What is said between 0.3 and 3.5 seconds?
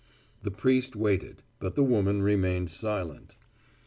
The priest waited, but the woman remained silent.